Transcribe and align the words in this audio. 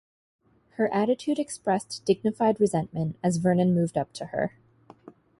Her 0.77 0.91
attitude 0.91 1.37
expressed 1.37 2.03
dignified 2.05 2.59
resentment 2.59 3.19
as 3.23 3.37
Vernon 3.37 3.75
moved 3.75 3.99
up 3.99 4.11
to 4.13 4.25
her. 4.25 4.57